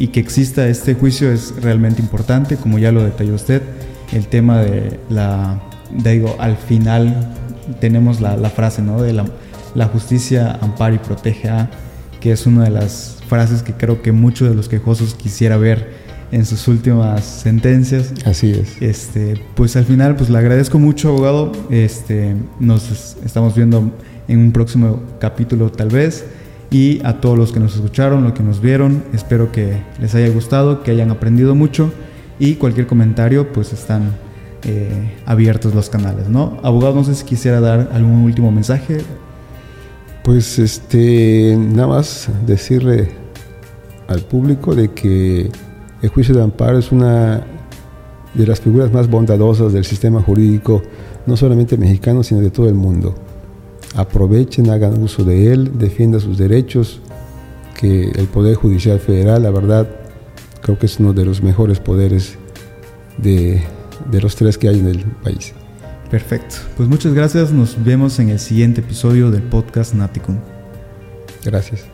y 0.02 0.08
que 0.08 0.20
exista 0.20 0.68
este 0.68 0.96
juicio 0.96 1.32
es 1.32 1.54
realmente 1.62 2.02
importante, 2.02 2.58
como 2.58 2.80
ya 2.80 2.92
lo 2.92 3.04
detalló 3.04 3.36
usted, 3.36 3.62
el 4.12 4.26
tema 4.26 4.60
de 4.60 5.00
la, 5.12 5.62
digo, 5.92 6.36
al 6.40 6.58
final 6.58 7.30
tenemos 7.80 8.20
la, 8.20 8.50
frase, 8.50 8.82
¿no? 8.82 9.00
De 9.00 9.14
la, 9.14 9.26
la, 9.76 9.86
justicia 9.86 10.58
ampara 10.60 10.96
y 10.96 10.98
protege 10.98 11.50
a, 11.50 11.70
que 12.20 12.32
es 12.32 12.48
una 12.48 12.64
de 12.64 12.72
las 12.72 13.20
frases 13.30 13.62
que 13.62 13.74
creo 13.74 14.02
que 14.02 14.12
muchos 14.12 14.50
de 14.50 14.56
los 14.56 14.70
quejosos 14.70 15.14
quisiera 15.14 15.56
ver 15.58 15.92
en 16.32 16.48
sus 16.48 16.68
últimas 16.68 17.24
sentencias. 17.24 18.12
Así 18.26 18.54
es. 18.54 18.82
Este, 18.82 19.40
pues 19.54 19.76
al 19.76 19.86
final, 19.86 20.16
pues 20.16 20.32
le 20.32 20.38
agradezco 20.40 20.80
mucho, 20.80 21.10
abogado. 21.10 21.52
Este, 21.70 22.36
nos 22.60 23.18
estamos 23.24 23.54
viendo 23.56 23.92
en 24.28 24.40
un 24.40 24.52
próximo 24.52 25.04
capítulo 25.20 25.72
tal 25.72 25.90
vez. 25.90 26.26
Y 26.72 27.06
a 27.06 27.20
todos 27.20 27.38
los 27.38 27.52
que 27.52 27.60
nos 27.60 27.76
escucharon, 27.76 28.24
los 28.24 28.32
que 28.32 28.44
nos 28.44 28.62
vieron, 28.62 29.04
espero 29.14 29.52
que 29.52 29.82
les 30.00 30.16
haya 30.16 30.30
gustado, 30.30 30.84
que 30.84 30.92
hayan 30.92 31.12
aprendido 31.12 31.54
mucho. 31.54 31.92
Y 32.40 32.56
cualquier 32.56 32.88
comentario, 32.88 33.52
pues 33.52 33.74
están 33.74 34.14
eh, 34.64 35.18
abiertos 35.26 35.76
los 35.76 35.90
canales, 35.90 36.30
¿no? 36.30 36.60
Abogado, 36.64 36.96
no 36.96 37.04
sé 37.04 37.14
si 37.16 37.26
quisiera 37.26 37.60
dar 37.60 37.90
algún 37.92 38.24
último 38.24 38.54
mensaje. 38.54 39.00
Pues 40.24 40.60
este, 40.60 41.58
nada 41.58 41.90
más 41.90 42.30
decirle 42.48 43.10
al 44.08 44.22
público 44.22 44.74
de 44.74 44.92
que 44.92 45.52
el 46.02 46.10
juicio 46.10 46.34
de 46.34 46.42
amparo 46.42 46.80
es 46.80 46.92
una 46.92 47.44
de 48.34 48.48
las 48.48 48.62
figuras 48.62 48.94
más 48.94 49.10
bondadosas 49.10 49.74
del 49.74 49.84
sistema 49.84 50.22
jurídico, 50.22 50.82
no 51.26 51.36
solamente 51.36 51.76
mexicano, 51.76 52.24
sino 52.24 52.40
de 52.40 52.50
todo 52.50 52.68
el 52.70 52.76
mundo. 52.76 53.14
Aprovechen, 53.96 54.70
hagan 54.70 55.02
uso 55.02 55.24
de 55.24 55.52
él, 55.52 55.78
defiendan 55.78 56.22
sus 56.22 56.38
derechos, 56.38 57.02
que 57.78 58.10
el 58.12 58.28
Poder 58.28 58.56
Judicial 58.56 59.00
Federal, 59.00 59.44
la 59.44 59.52
verdad, 59.52 59.90
creo 60.62 60.78
que 60.78 60.86
es 60.86 61.00
uno 61.00 61.14
de 61.14 61.26
los 61.26 61.42
mejores 61.42 61.80
poderes 61.80 62.38
de, 63.18 63.64
de 64.10 64.22
los 64.22 64.36
tres 64.36 64.58
que 64.58 64.70
hay 64.70 64.80
en 64.80 64.88
el 64.88 65.04
país. 65.04 65.54
Perfecto. 66.10 66.58
Pues 66.76 66.90
muchas 66.90 67.14
gracias. 67.14 67.52
Nos 67.52 67.82
vemos 67.84 68.20
en 68.20 68.30
el 68.30 68.40
siguiente 68.40 68.82
episodio 68.82 69.32
del 69.32 69.44
podcast 69.44 69.94
Naticum. 69.94 70.38
Gracias. 71.46 71.86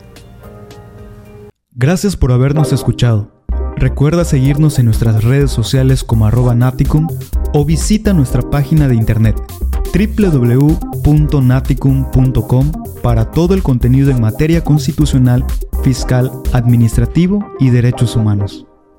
Gracias 1.74 2.18
por 2.18 2.32
habernos 2.32 2.74
escuchado. 2.74 3.32
Recuerda 3.76 4.26
seguirnos 4.26 4.80
en 4.80 4.86
nuestras 4.86 5.24
redes 5.24 5.52
sociales 5.52 6.04
como 6.04 6.26
arroba 6.26 6.56
Naticum 6.56 7.08
o 7.54 7.64
visita 7.64 8.12
nuestra 8.14 8.42
página 8.42 8.88
de 8.88 8.96
internet 8.96 9.36
www.naticum.com 9.98 12.72
para 13.02 13.32
todo 13.32 13.56
el 13.56 13.64
contenido 13.64 14.12
en 14.12 14.22
materia 14.22 14.64
constitucional, 14.64 15.44
fiscal, 15.84 16.32
administrativo 16.54 17.44
y 17.60 17.72
derechos 17.72 18.16
humanos. 18.16 18.68